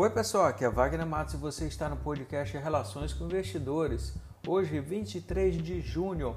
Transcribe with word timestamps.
Oi 0.00 0.10
pessoal, 0.10 0.44
aqui 0.46 0.64
é 0.64 0.70
Wagner 0.70 1.04
Matos 1.04 1.34
e 1.34 1.36
você 1.36 1.66
está 1.66 1.88
no 1.88 1.96
podcast 1.96 2.56
Relações 2.56 3.12
com 3.12 3.24
Investidores. 3.24 4.14
Hoje, 4.46 4.78
23 4.78 5.60
de 5.60 5.80
junho. 5.80 6.36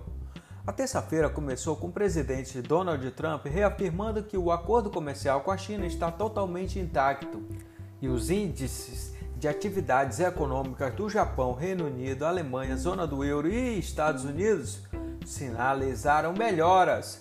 A 0.66 0.74
terça-feira 0.74 1.30
começou 1.30 1.76
com 1.76 1.86
o 1.86 1.92
presidente 1.92 2.60
Donald 2.60 3.12
Trump 3.12 3.46
reafirmando 3.46 4.24
que 4.24 4.36
o 4.36 4.52
acordo 4.52 4.90
comercial 4.90 5.42
com 5.42 5.52
a 5.52 5.58
China 5.60 5.86
está 5.86 6.12
totalmente 6.12 6.80
intacto 6.80 7.44
e 8.02 8.08
os 8.08 8.32
índices 8.32 9.14
de 9.38 9.48
atividades 9.48 10.20
econômicas 10.20 10.96
do 10.96 11.08
Japão, 11.08 11.54
Reino 11.54 11.86
Unido, 11.86 12.26
Alemanha, 12.26 12.76
zona 12.76 13.06
do 13.06 13.24
euro 13.24 13.48
e 13.48 13.78
Estados 13.78 14.26
Unidos 14.26 14.82
sinalizaram 15.24 16.34
melhoras, 16.34 17.20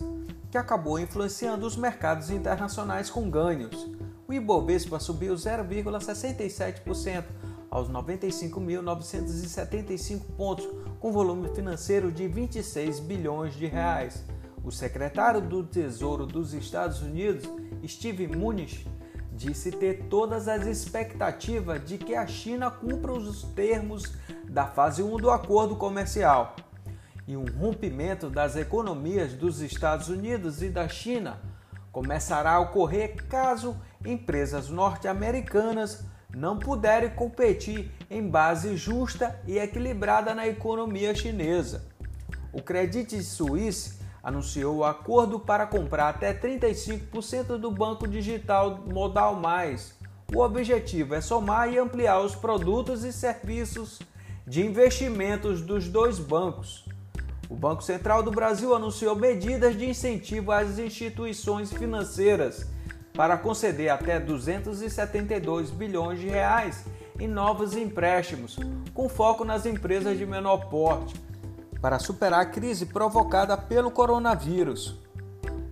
que 0.50 0.56
acabou 0.56 0.98
influenciando 0.98 1.66
os 1.66 1.76
mercados 1.76 2.30
internacionais 2.30 3.10
com 3.10 3.28
ganhos 3.28 3.90
o 4.30 4.32
Ibovespa 4.32 4.98
subiu 5.00 5.34
0,67% 5.34 7.24
aos 7.68 7.90
95.975 7.90 10.20
pontos, 10.36 10.68
com 11.00 11.10
volume 11.10 11.48
financeiro 11.48 12.12
de 12.12 12.28
26 12.28 13.00
bilhões 13.00 13.54
de 13.54 13.66
reais. 13.66 14.24
O 14.62 14.70
secretário 14.70 15.40
do 15.40 15.64
Tesouro 15.64 16.26
dos 16.26 16.54
Estados 16.54 17.02
Unidos, 17.02 17.42
Steve 17.84 18.28
Mnuchin, 18.28 18.86
disse 19.32 19.72
ter 19.72 20.04
todas 20.04 20.46
as 20.46 20.64
expectativas 20.64 21.84
de 21.84 21.98
que 21.98 22.14
a 22.14 22.24
China 22.24 22.70
cumpra 22.70 23.12
os 23.12 23.42
termos 23.42 24.14
da 24.48 24.64
fase 24.66 25.02
1 25.02 25.16
do 25.16 25.30
acordo 25.30 25.74
comercial 25.74 26.54
e 27.26 27.36
um 27.36 27.46
rompimento 27.58 28.30
das 28.30 28.54
economias 28.54 29.32
dos 29.32 29.60
Estados 29.60 30.08
Unidos 30.08 30.62
e 30.62 30.68
da 30.68 30.88
China 30.88 31.40
começará 31.90 32.52
a 32.52 32.60
ocorrer 32.60 33.26
caso 33.26 33.76
empresas 34.04 34.68
norte-americanas 34.68 36.04
não 36.34 36.58
puderem 36.58 37.10
competir 37.10 37.90
em 38.08 38.26
base 38.26 38.76
justa 38.76 39.40
e 39.46 39.58
equilibrada 39.58 40.34
na 40.34 40.46
economia 40.46 41.14
chinesa. 41.14 41.84
O 42.52 42.62
Credit 42.62 43.22
Suisse 43.22 43.98
anunciou 44.22 44.78
o 44.78 44.84
acordo 44.84 45.40
para 45.40 45.66
comprar 45.66 46.08
até 46.08 46.32
35% 46.32 47.58
do 47.58 47.70
banco 47.70 48.06
digital 48.06 48.84
Modal 48.86 49.34
Mais. 49.36 49.94
O 50.34 50.40
objetivo 50.40 51.14
é 51.14 51.20
somar 51.20 51.72
e 51.72 51.78
ampliar 51.78 52.20
os 52.20 52.34
produtos 52.34 53.02
e 53.04 53.12
serviços 53.12 54.00
de 54.46 54.64
investimentos 54.64 55.60
dos 55.62 55.88
dois 55.88 56.18
bancos. 56.18 56.84
O 57.48 57.56
Banco 57.56 57.82
Central 57.82 58.22
do 58.22 58.30
Brasil 58.30 58.74
anunciou 58.74 59.16
medidas 59.16 59.76
de 59.76 59.88
incentivo 59.88 60.52
às 60.52 60.78
instituições 60.78 61.72
financeiras 61.72 62.66
para 63.14 63.36
conceder 63.36 63.90
até 63.90 64.18
272 64.18 65.70
bilhões 65.70 66.18
de 66.18 66.28
reais 66.28 66.84
em 67.18 67.28
novos 67.28 67.76
empréstimos, 67.76 68.58
com 68.94 69.08
foco 69.08 69.44
nas 69.44 69.66
empresas 69.66 70.16
de 70.16 70.24
menor 70.24 70.68
porte, 70.68 71.14
para 71.80 71.98
superar 71.98 72.40
a 72.40 72.46
crise 72.46 72.86
provocada 72.86 73.56
pelo 73.56 73.90
coronavírus. 73.90 74.98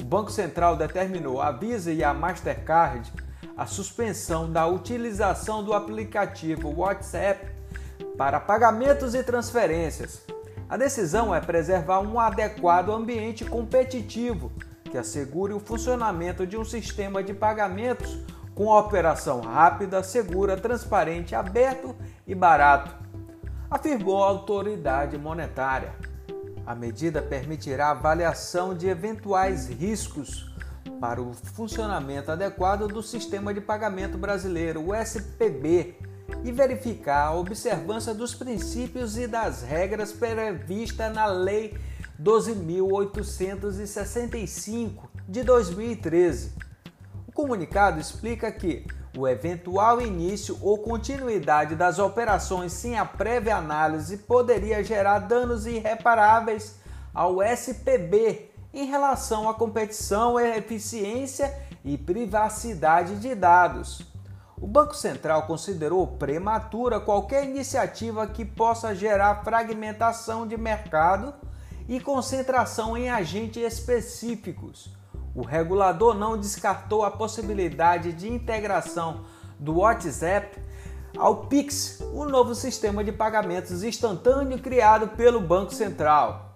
O 0.01 0.05
Banco 0.05 0.31
Central 0.31 0.77
determinou 0.77 1.41
à 1.41 1.53
Visa 1.53 1.93
e 1.93 2.03
à 2.03 2.13
Mastercard 2.13 3.13
a 3.57 3.67
suspensão 3.67 4.51
da 4.51 4.67
utilização 4.67 5.65
do 5.65 5.73
aplicativo 5.73 6.73
WhatsApp 6.77 7.47
para 8.17 8.41
pagamentos 8.41 9.15
e 9.15 9.23
transferências 9.23 10.23
a 10.69 10.77
decisão 10.77 11.35
é 11.35 11.41
preservar 11.41 12.01
um 12.01 12.21
adequado 12.21 12.93
ambiente 12.93 13.43
competitivo 13.43 14.53
que 14.89 14.99
assegure 14.99 15.53
o 15.53 15.61
funcionamento 15.61 16.47
de 16.47 16.57
um 16.57 16.65
sistema 16.65 17.23
de 17.23 17.35
pagamentos 17.35 18.19
com 18.55 18.67
operação 18.67 19.41
rápida, 19.41 20.03
segura, 20.03 20.57
transparente, 20.57 21.35
aberto 21.35 21.95
e 22.27 22.35
barato, 22.35 22.91
afirmou 23.71 24.25
a 24.25 24.27
autoridade 24.27 25.17
monetária. 25.17 25.95
A 26.67 26.75
medida 26.75 27.23
permitirá 27.23 27.91
avaliação 27.91 28.75
de 28.75 28.89
eventuais 28.89 29.69
riscos 29.69 30.53
para 31.01 31.23
o 31.23 31.33
funcionamento 31.33 32.33
adequado 32.33 32.89
do 32.89 33.03
sistema 33.03 33.55
de 33.55 33.61
pagamento 33.61 34.19
brasileiro, 34.19 34.89
o 34.89 34.95
SPB, 34.95 35.97
e 36.45 36.53
verificar 36.53 37.29
a 37.29 37.35
observância 37.35 38.13
dos 38.13 38.35
princípios 38.35 39.17
e 39.17 39.27
das 39.27 39.63
regras 39.63 40.13
previstas 40.13 41.15
na 41.15 41.27
Lei 41.27 41.77
12.865 42.21 45.09
de 45.29 45.45
2013. 45.45 46.53
O 47.27 47.33
comunicado 47.33 48.01
explica 48.01 48.51
que 48.51 48.87
o 49.17 49.29
eventual 49.29 50.01
início 50.01 50.59
ou 50.61 50.79
continuidade 50.79 51.77
das 51.77 51.99
operações 51.99 52.73
sem 52.73 52.99
a 52.99 53.05
prévia 53.05 53.57
análise 53.57 54.19
poderia 54.19 54.83
gerar 54.83 55.21
danos 55.21 55.67
irreparáveis 55.67 56.77
ao 57.15 57.43
SPB 57.43 58.51
em 58.75 58.87
relação 58.87 59.49
à 59.49 59.55
competição, 59.55 60.39
eficiência 60.39 61.55
e 61.85 61.97
privacidade 61.97 63.17
de 63.17 63.35
dados. 63.35 64.03
O 64.61 64.67
Banco 64.67 64.95
Central 64.95 65.47
considerou 65.47 66.07
prematura 66.07 66.99
qualquer 66.99 67.45
iniciativa 67.45 68.27
que 68.27 68.45
possa 68.45 68.95
gerar 68.95 69.45
fragmentação 69.45 70.47
de 70.47 70.57
mercado 70.57 71.33
e 71.89 71.99
concentração 71.99 72.97
em 72.97 73.09
agentes 73.09 73.63
específicos. 73.63 74.91
O 75.35 75.43
regulador 75.43 76.15
não 76.15 76.37
descartou 76.37 77.05
a 77.05 77.11
possibilidade 77.11 78.13
de 78.13 78.29
integração 78.29 79.25
do 79.59 79.79
WhatsApp 79.79 80.61
ao 81.17 81.47
Pix, 81.47 82.01
o 82.13 82.25
novo 82.25 82.55
sistema 82.55 83.03
de 83.03 83.11
pagamentos 83.11 83.83
instantâneo 83.83 84.59
criado 84.59 85.09
pelo 85.17 85.41
Banco 85.41 85.73
Central. 85.73 86.55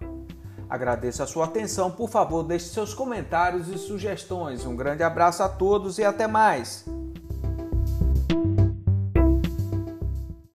Agradeço 0.69 1.23
a 1.23 1.27
sua 1.27 1.47
atenção, 1.47 1.91
por 1.91 2.09
favor, 2.09 2.43
deixe 2.43 2.67
seus 2.67 2.95
comentários 2.95 3.69
e 3.69 3.79
sugestões. 3.79 4.65
Um 4.65 4.77
grande 4.77 5.03
abraço 5.03 5.43
a 5.43 5.49
todos 5.49 5.99
e 5.99 6.05
até 6.05 6.27
mais! 6.27 6.85